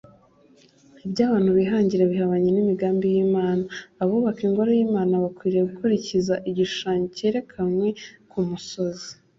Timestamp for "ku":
8.29-8.39